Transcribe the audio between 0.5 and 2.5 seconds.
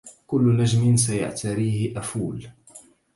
نجم سيعتريه أفول